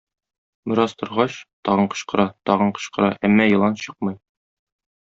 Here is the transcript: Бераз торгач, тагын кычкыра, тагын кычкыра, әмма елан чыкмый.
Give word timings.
Бераз 0.71 0.95
торгач, 1.01 1.35
тагын 1.69 1.91
кычкыра, 1.95 2.27
тагын 2.51 2.75
кычкыра, 2.81 3.13
әмма 3.31 3.51
елан 3.55 3.79
чыкмый. 3.85 4.23